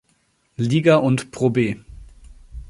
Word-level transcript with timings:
Liga 0.57 0.95
und 0.99 1.29
ProB. 1.31 1.75